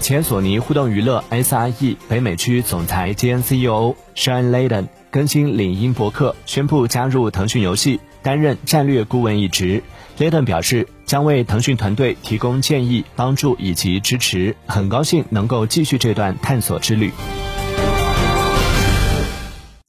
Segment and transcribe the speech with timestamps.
[0.00, 9.82] 前索尼互动娱乐 SRE 北美区总裁兼 CEO Sean Leyden 更新领英博客，宣布加入腾讯游戏，担任战略顾问一职。
[10.18, 17.12] Leyden 表示，将为腾讯团队提供建议、帮助以及支持，很高兴能够继续这段探索之旅。